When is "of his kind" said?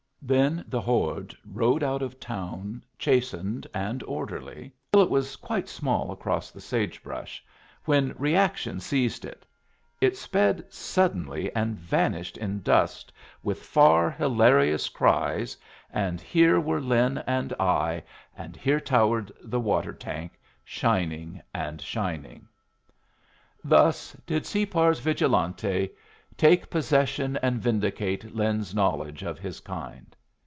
29.21-30.15